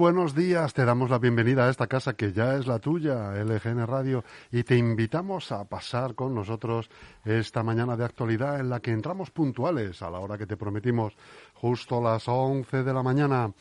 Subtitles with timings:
[0.00, 3.86] Buenos días, te damos la bienvenida a esta casa que ya es la tuya, LGN
[3.86, 6.88] Radio, y te invitamos a pasar con nosotros
[7.22, 11.12] esta mañana de actualidad en la que entramos puntuales a la hora que te prometimos,
[11.52, 13.52] justo a las 11 de la mañana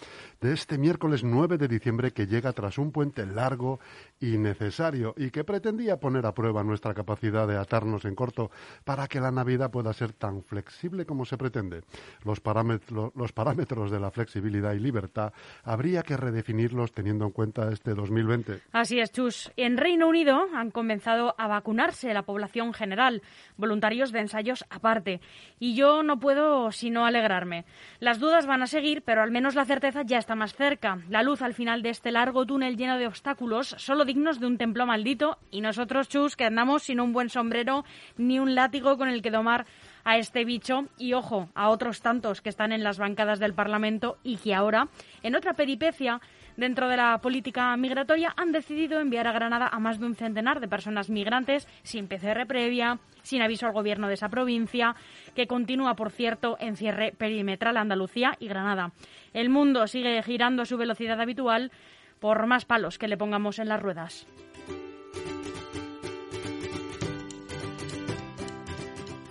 [0.42, 3.80] de este miércoles 9 de diciembre que llega tras un puente largo
[4.22, 8.50] y necesario y que pretendía poner a prueba nuestra capacidad de atarnos en corto
[8.86, 11.82] para que la Navidad pueda ser tan flexible como se pretende.
[12.24, 15.34] Los parámetros, los parámetros de la flexibilidad y libertad
[15.64, 18.62] habría que redefinirlos teniendo en cuenta este 2020.
[18.72, 19.52] Así es, Chus.
[19.58, 23.22] En Reino Unido han comenzado a vacunarse la población general,
[23.58, 25.20] voluntarios de ensayos aparte.
[25.60, 27.66] Y yo no puedo sino alegrarme.
[28.00, 31.00] Las dudas van a seguir, pero al menos la certeza ya está más cerca.
[31.10, 34.58] La luz al final de este largo túnel lleno de obstáculos, solo dignos de un
[34.58, 37.86] templo maldito, y nosotros, Chus, que andamos sin un buen sombrero
[38.18, 39.66] ni un látigo con el que domar
[40.04, 44.18] a este bicho y ojo a otros tantos que están en las bancadas del Parlamento
[44.24, 44.88] y que ahora,
[45.24, 46.22] en otra peripecia
[46.60, 50.60] dentro de la política migratoria, han decidido enviar a Granada a más de un centenar
[50.60, 54.96] de personas migrantes sin PCR previa, sin aviso al gobierno de esa provincia,
[55.36, 58.92] que continúa, por cierto, en cierre perimetral Andalucía y Granada.
[59.34, 61.72] El mundo sigue girando a su velocidad habitual
[62.20, 64.28] por más palos que le pongamos en las ruedas.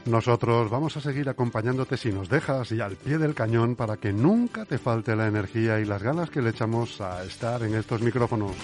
[0.09, 4.11] Nosotros vamos a seguir acompañándote si nos dejas y al pie del cañón para que
[4.11, 8.01] nunca te falte la energía y las ganas que le echamos a estar en estos
[8.01, 8.57] micrófonos.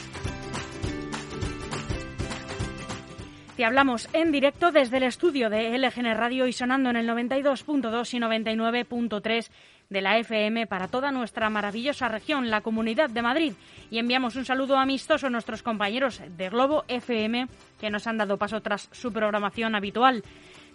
[3.59, 8.15] Te hablamos en directo desde el estudio de LGN Radio y sonando en el 92.2
[8.15, 9.51] y 99.3
[9.91, 13.53] de la FM para toda nuestra maravillosa región, la Comunidad de Madrid.
[13.91, 17.49] Y enviamos un saludo amistoso a nuestros compañeros de Globo FM
[17.79, 20.25] que nos han dado paso tras su programación habitual.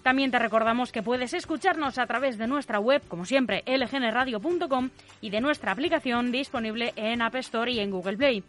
[0.03, 4.89] También te recordamos que puedes escucharnos a través de nuestra web, como siempre, lgnradio.com
[5.21, 8.43] y de nuestra aplicación disponible en App Store y en Google Play.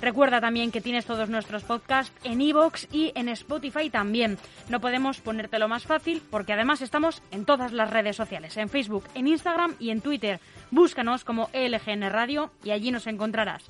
[0.00, 4.38] Recuerda también que tienes todos nuestros podcasts en iVoox y en Spotify también.
[4.68, 9.04] No podemos ponértelo más fácil porque además estamos en todas las redes sociales, en Facebook,
[9.14, 10.40] en Instagram y en Twitter.
[10.70, 13.64] Búscanos como LGN Radio y allí nos encontrarás.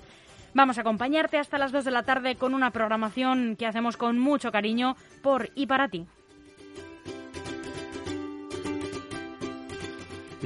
[0.54, 4.18] Vamos a acompañarte hasta las 2 de la tarde con una programación que hacemos con
[4.18, 6.06] mucho cariño por y para ti.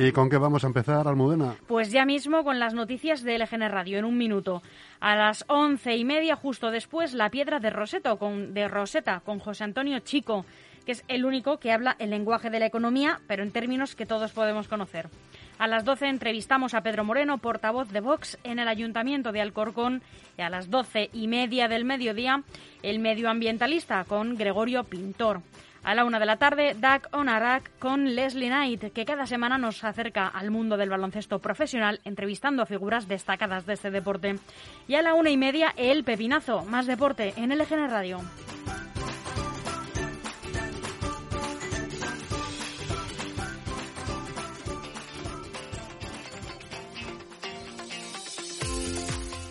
[0.01, 1.57] ¿Y con qué vamos a empezar, Almudena?
[1.67, 4.63] Pues ya mismo con las noticias de LGN Radio, en un minuto.
[5.01, 9.41] A las once y media, justo después, La Piedra de, Roseto, con, de Roseta, con
[9.41, 10.47] José Antonio Chico,
[10.87, 14.07] que es el único que habla el lenguaje de la economía, pero en términos que
[14.07, 15.09] todos podemos conocer.
[15.59, 20.03] A las 12 entrevistamos a Pedro Moreno, portavoz de Vox en el Ayuntamiento de Alcorcón.
[20.37, 22.45] Y a las doce y media del mediodía,
[22.85, 25.43] el medioambientalista con Gregorio Pintor.
[25.85, 29.85] A la una de la tarde, Dak Onarak con Leslie Knight, que cada semana nos
[29.85, 34.39] acerca al mundo del baloncesto profesional, entrevistando a figuras destacadas de este deporte.
[34.87, 38.21] Y a la una y media, El Pepinazo, más deporte en LGN Radio.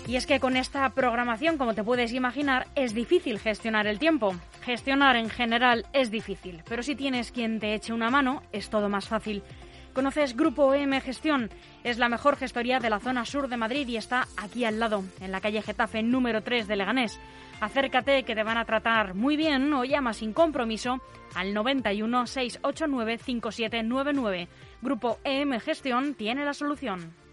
[0.07, 4.33] Y es que con esta programación, como te puedes imaginar, es difícil gestionar el tiempo.
[4.61, 8.87] Gestionar en general es difícil, pero si tienes quien te eche una mano, es todo
[8.87, 9.43] más fácil.
[9.91, 11.49] ¿Conoces Grupo EM Gestión?
[11.83, 15.03] Es la mejor gestoría de la zona sur de Madrid y está aquí al lado,
[15.19, 17.19] en la calle Getafe número 3 de Leganés.
[17.59, 21.01] Acércate que te van a tratar muy bien o llama sin compromiso
[21.35, 24.47] al 91 689 5799.
[24.81, 27.26] Grupo EM Gestión tiene la solución.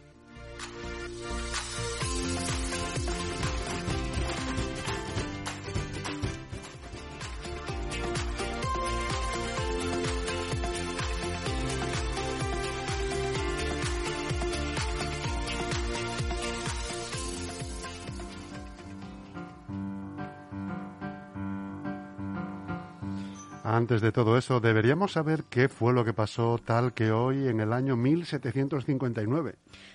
[23.66, 27.60] Antes de todo eso, deberíamos saber qué fue lo que pasó tal que hoy en
[27.60, 29.54] el año 1759.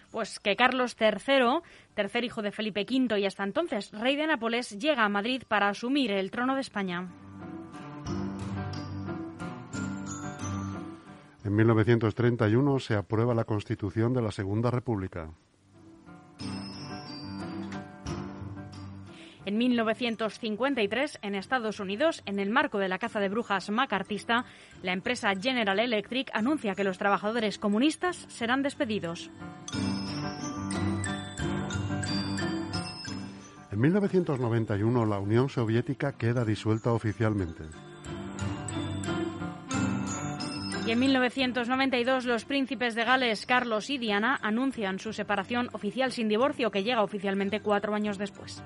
[0.09, 1.59] Pues que Carlos III,
[1.93, 5.69] tercer hijo de Felipe V y hasta entonces rey de Nápoles, llega a Madrid para
[5.69, 7.09] asumir el trono de España.
[11.43, 15.29] En 1931 se aprueba la Constitución de la Segunda República.
[19.45, 24.45] En 1953, en Estados Unidos, en el marco de la caza de brujas macartista,
[24.83, 29.31] la empresa General Electric anuncia que los trabajadores comunistas serán despedidos.
[33.71, 37.63] En 1991 la Unión Soviética queda disuelta oficialmente.
[40.85, 46.27] Y en 1992 los príncipes de Gales, Carlos y Diana, anuncian su separación oficial sin
[46.27, 48.63] divorcio que llega oficialmente cuatro años después.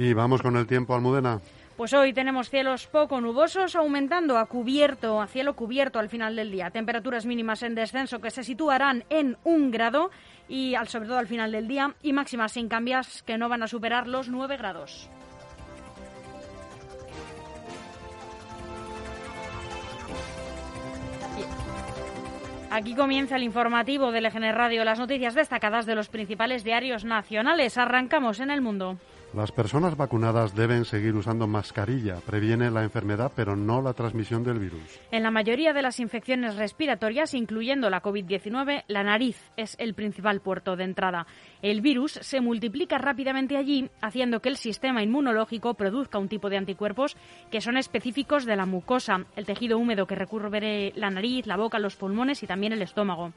[0.00, 1.42] Y vamos con el tiempo, Almudena.
[1.76, 6.50] Pues hoy tenemos cielos poco nubosos, aumentando a cubierto, a cielo cubierto al final del
[6.50, 6.70] día.
[6.70, 10.10] Temperaturas mínimas en descenso que se situarán en un grado
[10.48, 13.62] y al, sobre todo al final del día y máximas sin cambias que no van
[13.62, 15.10] a superar los 9 grados.
[22.70, 27.76] Aquí comienza el informativo de LGN Radio, las noticias destacadas de los principales diarios nacionales.
[27.76, 28.96] Arrancamos en el mundo.
[29.32, 32.16] Las personas vacunadas deben seguir usando mascarilla.
[32.16, 35.00] Previene la enfermedad, pero no la transmisión del virus.
[35.12, 40.40] En la mayoría de las infecciones respiratorias, incluyendo la COVID-19, la nariz es el principal
[40.40, 41.28] puerto de entrada.
[41.62, 46.56] El virus se multiplica rápidamente allí, haciendo que el sistema inmunológico produzca un tipo de
[46.56, 47.16] anticuerpos
[47.52, 51.78] que son específicos de la mucosa, el tejido húmedo que recubre la nariz, la boca,
[51.78, 53.32] los pulmones y también el estómago.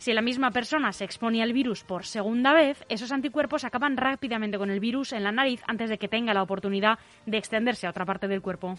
[0.00, 4.56] Si la misma persona se expone al virus por segunda vez, esos anticuerpos acaban rápidamente
[4.56, 7.90] con el virus en la nariz antes de que tenga la oportunidad de extenderse a
[7.90, 8.76] otra parte del cuerpo.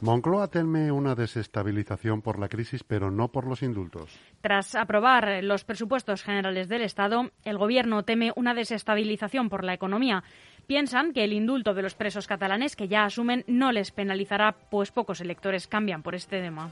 [0.00, 4.16] Moncloa teme una desestabilización por la crisis, pero no por los indultos.
[4.42, 10.22] Tras aprobar los presupuestos generales del Estado, el Gobierno teme una desestabilización por la economía.
[10.68, 14.92] Piensan que el indulto de los presos catalanes que ya asumen no les penalizará, pues
[14.92, 16.70] pocos electores cambian por este tema.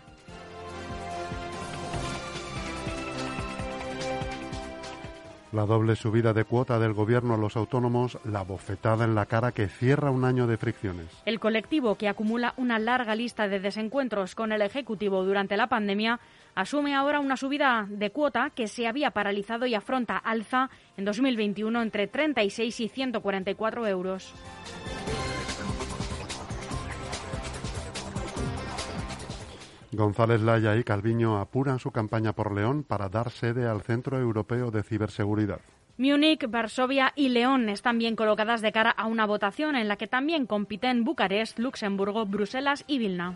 [5.57, 9.53] La doble subida de cuota del gobierno a los autónomos, la bofetada en la cara
[9.53, 11.07] que cierra un año de fricciones.
[11.25, 16.21] El colectivo, que acumula una larga lista de desencuentros con el Ejecutivo durante la pandemia,
[16.55, 21.81] asume ahora una subida de cuota que se había paralizado y afronta alza en 2021
[21.81, 24.35] entre 36 y 144 euros.
[29.97, 34.71] González Laya y Calviño apuran su campaña por León para dar sede al Centro Europeo
[34.71, 35.61] de Ciberseguridad.
[35.99, 40.07] Múnich, Varsovia y León están bien colocadas de cara a una votación en la que
[40.07, 43.35] también compiten Bucarest, Luxemburgo, Bruselas y Vilna.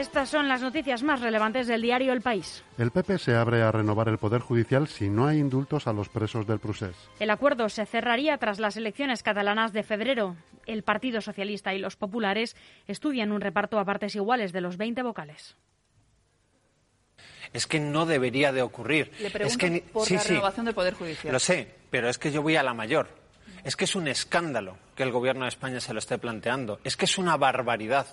[0.00, 2.64] Estas son las noticias más relevantes del diario El País.
[2.78, 6.08] El PP se abre a renovar el Poder Judicial si no hay indultos a los
[6.08, 6.96] presos del procés.
[7.18, 10.36] El acuerdo se cerraría tras las elecciones catalanas de febrero.
[10.64, 15.02] El Partido Socialista y los populares estudian un reparto a partes iguales de los 20
[15.02, 15.58] vocales.
[17.52, 19.12] Es que no debería de ocurrir.
[19.20, 21.30] Le pregunto es que por sí, la sí, renovación del Poder Judicial.
[21.30, 23.19] Lo sé, pero es que yo voy a la mayor.
[23.64, 26.78] Es que es un escándalo que el Gobierno de España se lo esté planteando.
[26.84, 28.06] Es que es una barbaridad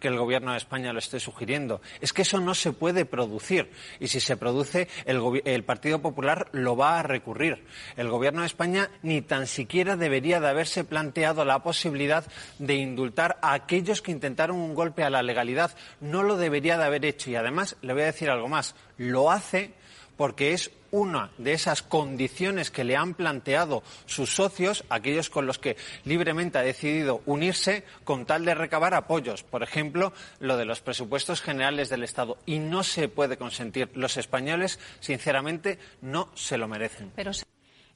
[0.00, 1.80] que el Gobierno de España lo esté sugiriendo.
[2.00, 3.70] Es que eso no se puede producir.
[4.00, 7.64] Y si se produce, el, Partido Popular lo va a recurrir.
[7.96, 12.24] El Gobierno de España ni tan siquiera debería de haberse planteado la posibilidad
[12.58, 15.76] de indultar a aquellos que intentaron un golpe a la legalidad.
[16.00, 17.30] No lo debería de haber hecho.
[17.30, 18.74] Y además, le voy a decir algo más.
[18.96, 19.74] Lo hace
[20.22, 25.58] porque es una de esas condiciones que le han planteado sus socios, aquellos con los
[25.58, 29.42] que libremente ha decidido unirse con tal de recabar apoyos.
[29.42, 32.38] Por ejemplo, lo de los presupuestos generales del Estado.
[32.46, 33.90] Y no se puede consentir.
[33.94, 37.10] Los españoles, sinceramente, no se lo merecen.
[37.16, 37.32] Pero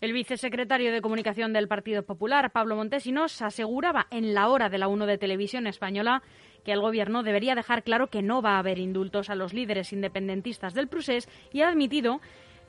[0.00, 4.88] El vicesecretario de Comunicación del Partido Popular, Pablo Montesinos, aseguraba en la hora de la
[4.88, 6.24] 1 de Televisión Española
[6.66, 9.92] que el Gobierno debería dejar claro que no va a haber indultos a los líderes
[9.92, 12.20] independentistas del Prusés y ha admitido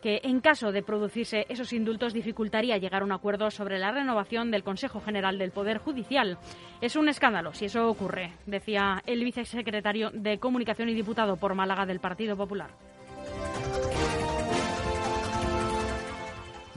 [0.03, 4.51] que en caso de producirse esos indultos dificultaría llegar a un acuerdo sobre la renovación
[4.51, 6.37] del Consejo General del Poder Judicial.
[6.79, 11.87] Es un escándalo si eso ocurre, decía el vicesecretario de Comunicación y diputado por Málaga
[11.87, 12.69] del Partido Popular.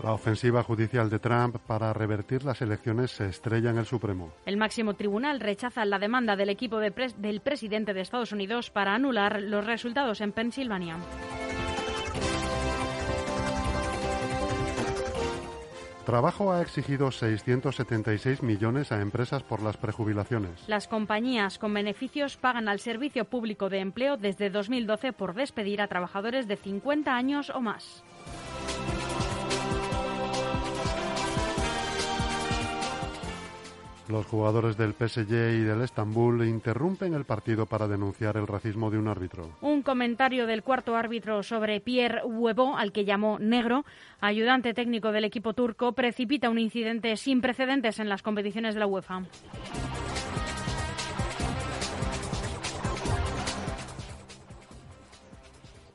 [0.02, 4.32] La ofensiva judicial de Trump para revertir las elecciones se estrella en el Supremo.
[4.46, 8.70] El máximo tribunal rechaza la demanda del equipo de pres- del presidente de Estados Unidos
[8.70, 10.96] para anular los resultados en Pensilvania.
[16.06, 20.66] Trabajo ha exigido 676 millones a empresas por las prejubilaciones.
[20.66, 25.88] Las compañías con beneficios pagan al Servicio Público de Empleo desde 2012 por despedir a
[25.88, 28.02] trabajadores de 50 años o más.
[34.10, 38.98] Los jugadores del PSG y del Estambul interrumpen el partido para denunciar el racismo de
[38.98, 39.50] un árbitro.
[39.60, 43.84] Un comentario del cuarto árbitro sobre Pierre Huevo, al que llamó negro,
[44.20, 48.86] ayudante técnico del equipo turco, precipita un incidente sin precedentes en las competiciones de la
[48.88, 49.22] UEFA.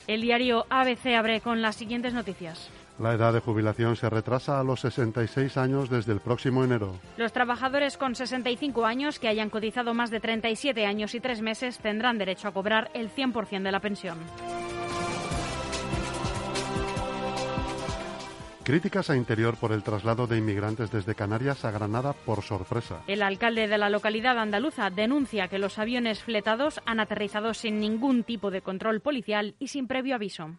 [0.07, 2.71] El diario ABC abre con las siguientes noticias.
[2.97, 6.95] La edad de jubilación se retrasa a los 66 años desde el próximo enero.
[7.17, 11.77] Los trabajadores con 65 años que hayan cotizado más de 37 años y tres meses
[11.79, 14.17] tendrán derecho a cobrar el 100% de la pensión.
[18.63, 23.03] Críticas a Interior por el traslado de inmigrantes desde Canarias a Granada por sorpresa.
[23.05, 28.23] El alcalde de la localidad andaluza denuncia que los aviones fletados han aterrizado sin ningún
[28.23, 30.57] tipo de control policial y sin previo aviso.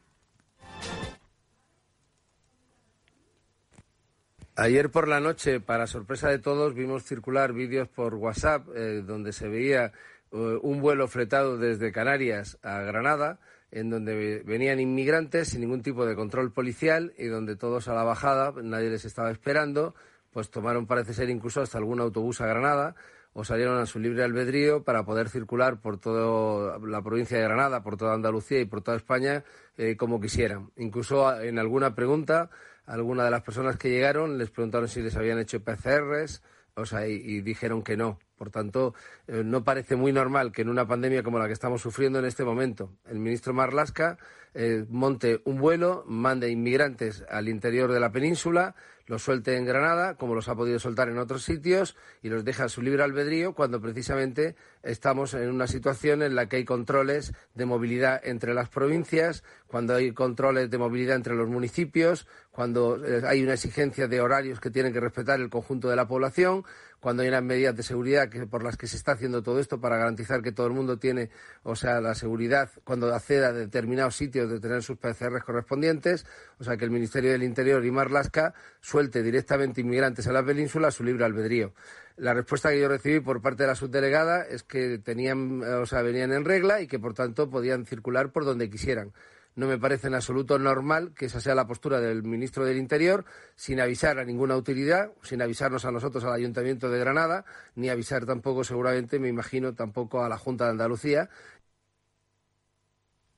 [4.58, 9.34] Ayer por la noche, para sorpresa de todos, vimos circular vídeos por WhatsApp eh, donde
[9.34, 9.92] se veía
[10.32, 13.38] eh, un vuelo fletado desde Canarias a Granada,
[13.70, 18.02] en donde venían inmigrantes sin ningún tipo de control policial y donde todos a la
[18.02, 19.94] bajada, nadie les estaba esperando,
[20.32, 22.94] pues tomaron, parece ser, incluso hasta algún autobús a Granada
[23.34, 27.82] o salieron a su libre albedrío para poder circular por toda la provincia de Granada,
[27.82, 29.44] por toda Andalucía y por toda España
[29.76, 30.70] eh, como quisieran.
[30.78, 32.48] Incluso en alguna pregunta
[32.86, 36.42] alguna de las personas que llegaron les preguntaron si les habían hecho PCRs,
[36.74, 38.18] o sea, y, dijeron que no.
[38.36, 38.94] Por tanto,
[39.26, 42.26] eh, no parece muy normal que en una pandemia como la que estamos sufriendo en
[42.26, 44.18] este momento, el ministro Marlasca
[44.54, 48.74] eh, monte un vuelo, mande inmigrantes al interior de la península,
[49.06, 52.64] los suelte en Granada, como los ha podido soltar en otros sitios, y los deja
[52.64, 57.32] a su libre albedrío cuando precisamente estamos en una situación en la que hay controles
[57.54, 63.22] de movilidad entre las provincias, cuando hay controles de movilidad entre los municipios, cuando eh,
[63.26, 66.64] hay una exigencia de horarios que tienen que respetar el conjunto de la población,
[67.06, 69.96] cuando hay medidas de seguridad que, por las que se está haciendo todo esto para
[69.96, 71.30] garantizar que todo el mundo tiene,
[71.62, 76.26] o sea, la seguridad cuando acceda a determinados sitios de tener sus PCRs correspondientes,
[76.58, 80.88] o sea, que el Ministerio del Interior y Marlasca suelte directamente inmigrantes a la península
[80.88, 81.74] a su libre albedrío.
[82.16, 86.02] La respuesta que yo recibí por parte de la subdelegada es que tenían, o sea,
[86.02, 89.12] venían en regla y que por tanto podían circular por donde quisieran
[89.56, 93.24] no me parece en absoluto normal que esa sea la postura del ministro del Interior,
[93.54, 98.26] sin avisar a ninguna autoridad, sin avisarnos a nosotros al Ayuntamiento de Granada, ni avisar
[98.26, 101.30] tampoco, seguramente, me imagino, tampoco a la Junta de Andalucía.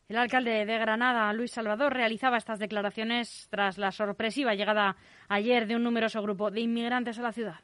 [0.08, 4.96] El alcalde de Granada, Luis Salvador, realizaba estas declaraciones tras la sorpresiva llegada
[5.28, 7.60] ayer de un numeroso grupo de inmigrantes a la ciudad.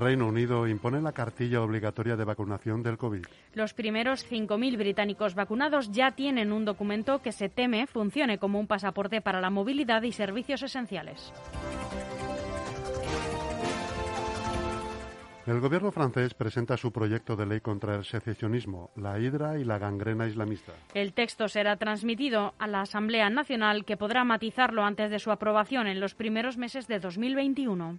[0.00, 3.26] Reino Unido impone la cartilla obligatoria de vacunación del COVID.
[3.52, 8.66] Los primeros 5.000 británicos vacunados ya tienen un documento que se teme funcione como un
[8.66, 11.32] pasaporte para la movilidad y servicios esenciales.
[15.46, 19.78] El gobierno francés presenta su proyecto de ley contra el secesionismo, la hidra y la
[19.78, 20.72] gangrena islamista.
[20.94, 25.88] El texto será transmitido a la Asamblea Nacional, que podrá matizarlo antes de su aprobación
[25.88, 27.98] en los primeros meses de 2021.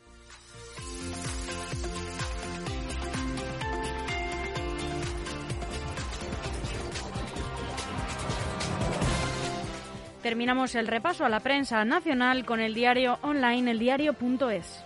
[10.21, 14.83] Terminamos el repaso a la prensa nacional con el diario online eldiario.es.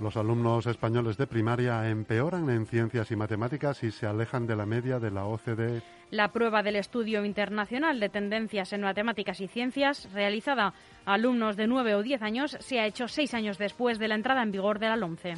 [0.00, 4.64] Los alumnos españoles de primaria empeoran en ciencias y matemáticas y se alejan de la
[4.64, 5.82] media de la OCDE.
[6.10, 10.72] La prueba del Estudio Internacional de Tendencias en Matemáticas y Ciencias, realizada
[11.04, 14.14] a alumnos de 9 o 10 años, se ha hecho seis años después de la
[14.14, 15.34] entrada en vigor de la LOMCE.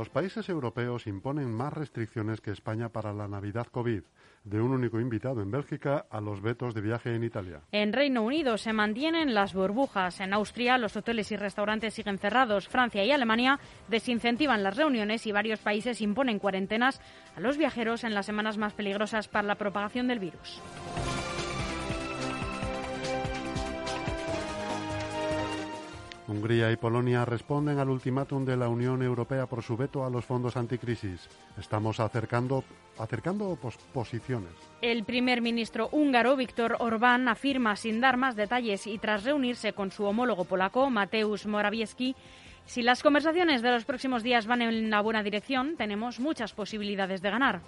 [0.00, 4.00] Los países europeos imponen más restricciones que España para la Navidad COVID,
[4.44, 7.60] de un único invitado en Bélgica a los vetos de viaje en Italia.
[7.70, 10.20] En Reino Unido se mantienen las burbujas.
[10.20, 12.66] En Austria los hoteles y restaurantes siguen cerrados.
[12.66, 16.98] Francia y Alemania desincentivan las reuniones y varios países imponen cuarentenas
[17.36, 20.62] a los viajeros en las semanas más peligrosas para la propagación del virus.
[26.30, 30.24] Hungría y Polonia responden al ultimátum de la Unión Europea por su veto a los
[30.24, 31.28] fondos anticrisis.
[31.58, 32.62] Estamos acercando,
[32.98, 33.58] acercando
[33.92, 34.52] posiciones.
[34.80, 39.90] El primer ministro húngaro Víctor Orbán afirma sin dar más detalles y tras reunirse con
[39.90, 42.14] su homólogo polaco Mateusz Morawiecki
[42.64, 47.20] si las conversaciones de los próximos días van en la buena dirección, tenemos muchas posibilidades
[47.20, 47.62] de ganar.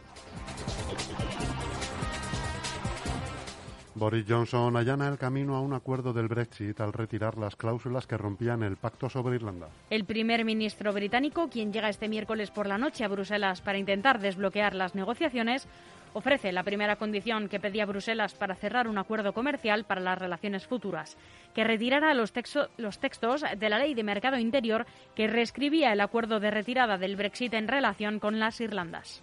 [3.94, 8.16] Boris Johnson allana el camino a un acuerdo del Brexit al retirar las cláusulas que
[8.16, 9.68] rompían el pacto sobre Irlanda.
[9.90, 14.18] El primer ministro británico, quien llega este miércoles por la noche a Bruselas para intentar
[14.18, 15.68] desbloquear las negociaciones,
[16.14, 20.66] ofrece la primera condición que pedía Bruselas para cerrar un acuerdo comercial para las relaciones
[20.66, 21.18] futuras,
[21.54, 22.32] que retirara los,
[22.78, 27.16] los textos de la ley de mercado interior que reescribía el acuerdo de retirada del
[27.16, 29.22] Brexit en relación con las Irlandas.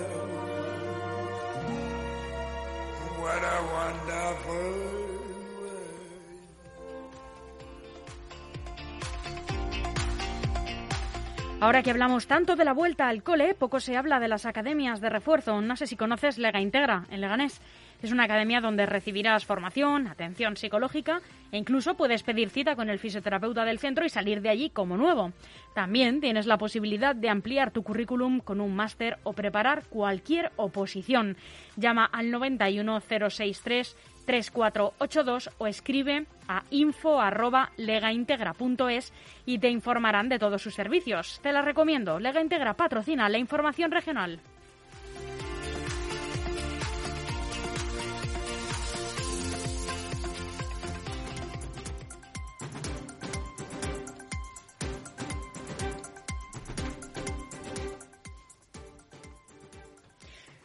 [11.61, 14.99] Ahora que hablamos tanto de la vuelta al cole, poco se habla de las academias
[14.99, 15.61] de refuerzo.
[15.61, 17.61] No sé si conoces Lega Integra en Leganés.
[18.01, 21.21] Es una academia donde recibirás formación, atención psicológica
[21.51, 24.97] e incluso puedes pedir cita con el fisioterapeuta del centro y salir de allí como
[24.97, 25.33] nuevo.
[25.75, 31.37] También tienes la posibilidad de ampliar tu currículum con un máster o preparar cualquier oposición.
[31.75, 39.11] Llama al 91063 3482 o escribe a info@legaintegra.es
[39.45, 41.41] y te informarán de todos sus servicios.
[41.41, 42.17] Te la recomiendo.
[42.19, 44.39] Lega Integra patrocina la información regional.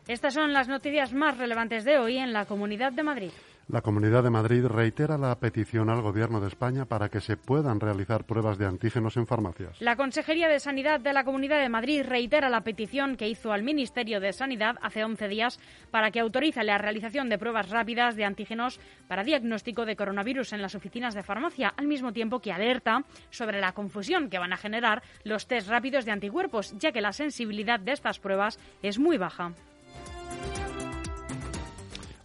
[0.08, 3.32] Estas son las noticias más relevantes de hoy en la Comunidad de Madrid.
[3.68, 7.80] La Comunidad de Madrid reitera la petición al Gobierno de España para que se puedan
[7.80, 9.80] realizar pruebas de antígenos en farmacias.
[9.80, 13.64] La Consejería de Sanidad de la Comunidad de Madrid reitera la petición que hizo al
[13.64, 15.58] Ministerio de Sanidad hace 11 días
[15.90, 20.62] para que autorice la realización de pruebas rápidas de antígenos para diagnóstico de coronavirus en
[20.62, 24.58] las oficinas de farmacia, al mismo tiempo que alerta sobre la confusión que van a
[24.58, 29.18] generar los test rápidos de anticuerpos, ya que la sensibilidad de estas pruebas es muy
[29.18, 29.54] baja.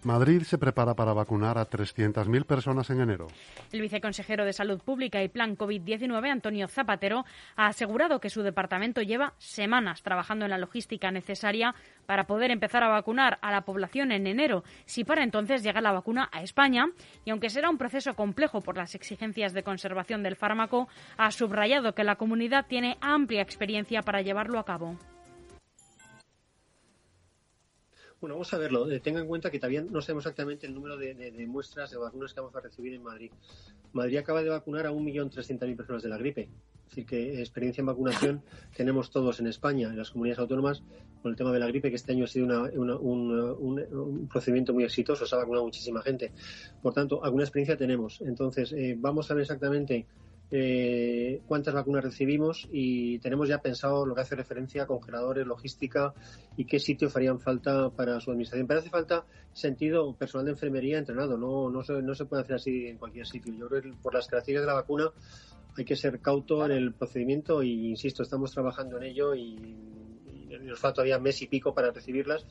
[0.03, 3.27] Madrid se prepara para vacunar a 300.000 personas en enero.
[3.71, 9.01] El viceconsejero de Salud Pública y Plan COVID-19, Antonio Zapatero, ha asegurado que su departamento
[9.01, 14.11] lleva semanas trabajando en la logística necesaria para poder empezar a vacunar a la población
[14.11, 16.87] en enero, si para entonces llega la vacuna a España.
[17.25, 20.87] Y aunque será un proceso complejo por las exigencias de conservación del fármaco,
[21.17, 24.97] ha subrayado que la comunidad tiene amplia experiencia para llevarlo a cabo.
[28.21, 28.89] Bueno, vamos a verlo.
[28.91, 32.31] Eh, tenga en cuenta que todavía no sabemos exactamente el número de, muestras de vacunas
[32.31, 33.31] que vamos a recibir en Madrid.
[33.93, 36.41] Madrid acaba de vacunar a 1.300.000 personas de la gripe.
[36.41, 38.43] Es decir, que experiencia en vacunación
[38.77, 40.83] tenemos todos en España, en las comunidades autónomas,
[41.23, 45.25] con el tema de la gripe, que este año ha sido un, procedimiento muy exitoso,
[45.25, 46.31] se ha vacunado muchísima gente.
[46.79, 48.21] Por tanto, alguna experiencia tenemos.
[48.21, 50.05] Entonces, eh, vamos a ver exactamente
[50.51, 56.13] eh, cuántas vacunas recibimos y tenemos ya pensado lo que hace referencia congeladores, logística
[56.57, 58.67] y qué sitios harían falta para su administración.
[58.67, 62.55] Pero hace falta sentido personal de enfermería entrenado, no, no, se, no se puede hacer
[62.57, 63.53] así en cualquier sitio.
[63.53, 65.11] Yo creo que por las características de la vacuna
[65.77, 69.77] hay que ser cauto en el procedimiento y, insisto, estamos trabajando en ello y,
[70.63, 72.45] nos falta todavía mes y pico para recibirlas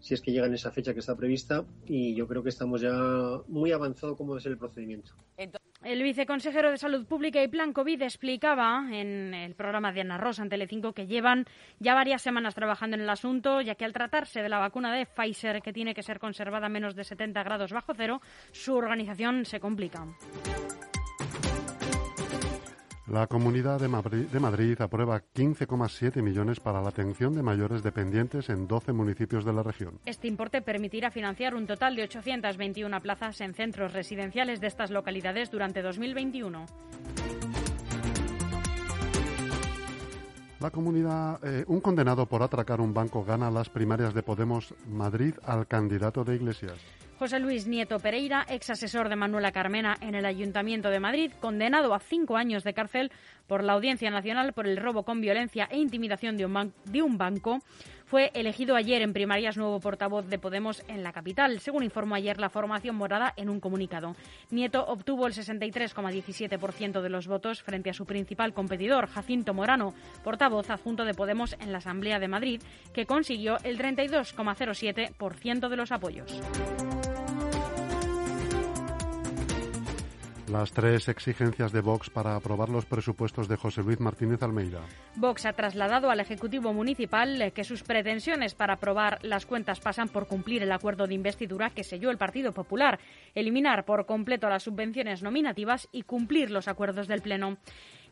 [0.00, 2.80] si es que llega en esa fecha que está prevista y yo creo que estamos
[2.80, 2.92] ya
[3.48, 5.12] muy avanzado como es el procedimiento.
[5.82, 10.42] El viceconsejero de Salud Pública y Plan COVID explicaba en el programa de Ana Rosa
[10.42, 11.46] en Telecinco que llevan
[11.78, 15.06] ya varias semanas trabajando en el asunto, ya que al tratarse de la vacuna de
[15.06, 18.20] Pfizer, que tiene que ser conservada a menos de 70 grados bajo cero,
[18.52, 20.06] su organización se complica.
[23.10, 28.92] La Comunidad de Madrid, aprueba 15,7 millones para la atención de mayores dependientes en 12
[28.92, 29.98] municipios de la región.
[30.06, 35.50] Este importe permitirá financiar un total de 821 plazas en centros residenciales de estas localidades
[35.50, 36.66] durante 2021.
[40.60, 45.34] La comunidad, eh, un condenado por atracar un banco gana las primarias de Podemos Madrid
[45.42, 46.78] al candidato de Iglesias.
[47.20, 51.92] José Luis Nieto Pereira, ex asesor de Manuela Carmena en el Ayuntamiento de Madrid, condenado
[51.92, 53.12] a cinco años de cárcel
[53.46, 57.58] por la Audiencia Nacional por el robo con violencia e intimidación de un, banco,
[58.06, 62.40] fue elegido ayer en primarias nuevo portavoz de Podemos en la capital, según informó ayer
[62.40, 64.16] la formación morada en un comunicado.
[64.50, 69.92] Nieto obtuvo el 63,17% de los votos frente a su principal competidor, Jacinto Morano,
[70.24, 72.62] portavoz adjunto de Podemos en la Asamblea de Madrid,
[72.94, 76.40] que consiguió el 32,07% de los apoyos.
[80.50, 84.80] Las tres exigencias de Vox para aprobar los presupuestos de José Luis Martínez Almeida.
[85.14, 90.08] Vox ha trasladado al Ejecutivo Municipal eh, que sus pretensiones para aprobar las cuentas pasan
[90.08, 92.98] por cumplir el acuerdo de investidura que selló el Partido Popular,
[93.32, 97.58] eliminar por completo las subvenciones nominativas y cumplir los acuerdos del Pleno.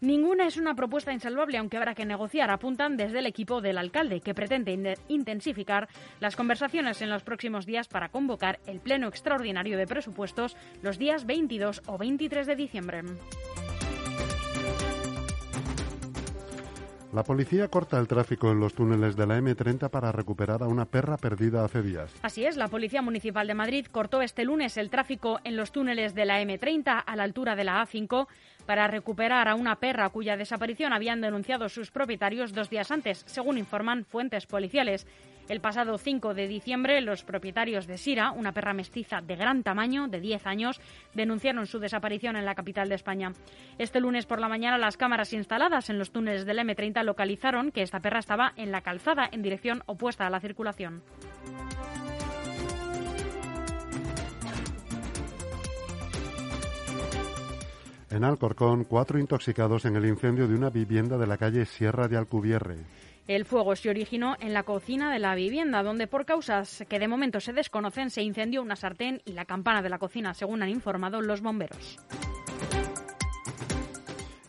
[0.01, 4.21] Ninguna es una propuesta insalvable, aunque habrá que negociar, apuntan desde el equipo del alcalde,
[4.21, 5.89] que pretende intensificar
[6.21, 11.27] las conversaciones en los próximos días para convocar el Pleno Extraordinario de Presupuestos los días
[11.27, 13.03] 22 o 23 de diciembre.
[17.13, 20.85] La policía corta el tráfico en los túneles de la M30 para recuperar a una
[20.85, 22.15] perra perdida hace días.
[22.21, 26.15] Así es, la Policía Municipal de Madrid cortó este lunes el tráfico en los túneles
[26.15, 28.27] de la M30 a la altura de la A5
[28.69, 33.57] para recuperar a una perra cuya desaparición habían denunciado sus propietarios dos días antes, según
[33.57, 35.07] informan fuentes policiales.
[35.49, 40.07] El pasado 5 de diciembre, los propietarios de Sira, una perra mestiza de gran tamaño,
[40.09, 40.83] de 10 años,
[41.15, 43.33] denunciaron su desaparición en la capital de España.
[43.79, 47.81] Este lunes por la mañana, las cámaras instaladas en los túneles del M30 localizaron que
[47.81, 51.03] esta perra estaba en la calzada en dirección opuesta a la circulación.
[58.11, 62.17] En Alcorcón, cuatro intoxicados en el incendio de una vivienda de la calle Sierra de
[62.17, 62.77] Alcubierre.
[63.27, 67.09] El fuego se originó en la cocina de la vivienda, donde por causas que de
[67.09, 70.71] momento se desconocen se incendió una sartén y la campana de la cocina, según han
[70.71, 71.99] informado los bomberos.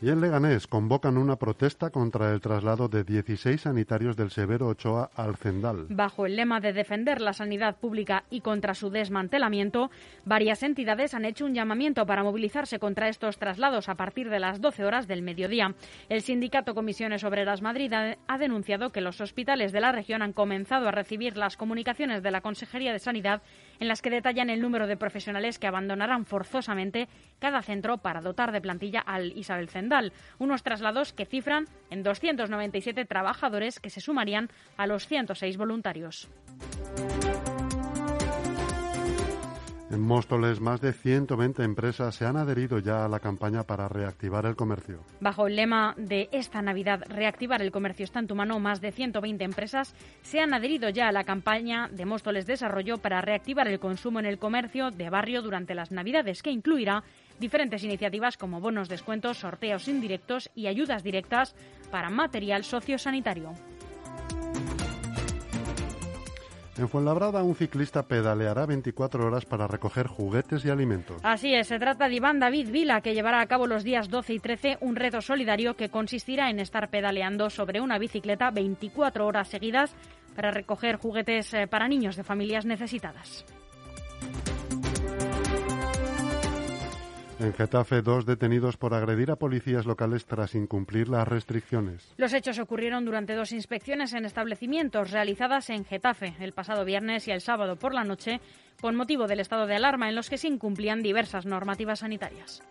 [0.01, 5.09] Y en Leganés convocan una protesta contra el traslado de 16 sanitarios del Severo Ochoa
[5.13, 5.87] al Cendal.
[5.89, 9.91] Bajo el lema de defender la sanidad pública y contra su desmantelamiento,
[10.23, 14.61] varias entidades han hecho un llamamiento para movilizarse contra estos traslados a partir de las
[14.61, 15.75] 12 horas del mediodía.
[16.07, 20.87] El sindicato Comisiones Obreras Madrid ha denunciado que los hospitales de la región han comenzado
[20.87, 23.41] a recibir las comunicaciones de la Consejería de Sanidad
[23.81, 27.09] en las que detallan el número de profesionales que abandonarán forzosamente
[27.39, 29.67] cada centro para dotar de plantilla al Isabel
[30.37, 36.29] Unos traslados que cifran en 297 trabajadores que se sumarían a los 106 voluntarios.
[39.91, 44.45] En Móstoles, más de 120 empresas se han adherido ya a la campaña para reactivar
[44.45, 44.99] el comercio.
[45.19, 48.91] Bajo el lema de esta Navidad, reactivar el comercio está en tu mano, más de
[48.91, 53.79] 120 empresas se han adherido ya a la campaña de Móstoles Desarrollo para reactivar el
[53.79, 57.03] consumo en el comercio de barrio durante las Navidades, que incluirá
[57.39, 61.55] diferentes iniciativas como bonos descuentos, sorteos indirectos y ayudas directas
[61.91, 63.53] para material sociosanitario.
[66.79, 71.19] En Fuenlabrada, un ciclista pedaleará 24 horas para recoger juguetes y alimentos.
[71.23, 74.33] Así es, se trata de Iván David Vila, que llevará a cabo los días 12
[74.35, 79.49] y 13 un reto solidario que consistirá en estar pedaleando sobre una bicicleta 24 horas
[79.49, 79.93] seguidas
[80.37, 83.45] para recoger juguetes eh, para niños de familias necesitadas.
[87.39, 92.13] En Getafe, dos detenidos por agredir a policías locales tras incumplir las restricciones.
[92.17, 97.31] Los hechos ocurrieron durante dos inspecciones en establecimientos realizadas en Getafe el pasado viernes y
[97.31, 98.41] el sábado por la noche
[98.81, 102.61] con motivo del estado de alarma en los que se incumplían diversas normativas sanitarias.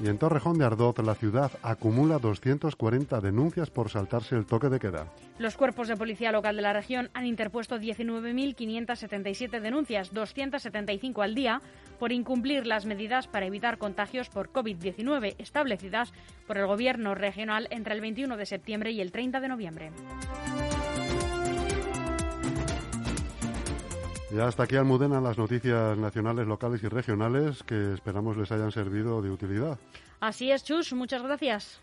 [0.00, 4.78] Y en Torrejón de Ardoz, la ciudad acumula 240 denuncias por saltarse el toque de
[4.78, 5.06] queda.
[5.38, 11.60] Los cuerpos de policía local de la región han interpuesto 19.577 denuncias, 275 al día,
[11.98, 16.12] por incumplir las medidas para evitar contagios por COVID-19 establecidas
[16.46, 19.90] por el Gobierno regional entre el 21 de septiembre y el 30 de noviembre.
[24.30, 29.22] Ya hasta aquí Almudena las noticias nacionales, locales y regionales que esperamos les hayan servido
[29.22, 29.78] de utilidad.
[30.20, 31.80] Así es, Chus, muchas gracias.